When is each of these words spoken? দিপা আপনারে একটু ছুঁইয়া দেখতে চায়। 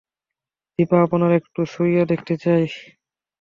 দিপা 0.79 0.97
আপনারে 1.05 1.35
একটু 1.37 1.61
ছুঁইয়া 1.71 2.03
দেখতে 2.11 2.33
চায়। 2.37 2.65